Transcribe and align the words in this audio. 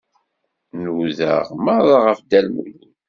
Nudaɣ 0.81 1.47
meṛṛa 1.65 1.97
ɣef 2.05 2.19
Dda 2.21 2.39
Lmulud. 2.45 2.83